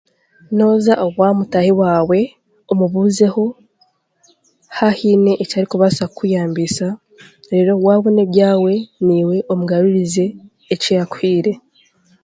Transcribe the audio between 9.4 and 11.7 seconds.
omugarurize ekiyaakuhaire.